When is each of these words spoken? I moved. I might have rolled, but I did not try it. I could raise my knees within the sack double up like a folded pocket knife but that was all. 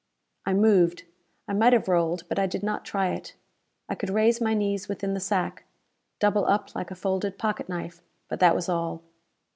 I 0.47 0.55
moved. 0.55 1.03
I 1.47 1.53
might 1.53 1.73
have 1.73 1.87
rolled, 1.87 2.23
but 2.27 2.39
I 2.39 2.47
did 2.47 2.63
not 2.63 2.83
try 2.83 3.09
it. 3.09 3.35
I 3.87 3.93
could 3.93 4.09
raise 4.09 4.41
my 4.41 4.55
knees 4.55 4.87
within 4.87 5.13
the 5.13 5.19
sack 5.19 5.65
double 6.17 6.47
up 6.47 6.73
like 6.73 6.89
a 6.89 6.95
folded 6.95 7.37
pocket 7.37 7.69
knife 7.69 8.01
but 8.27 8.39
that 8.39 8.55
was 8.55 8.67
all. 8.67 9.03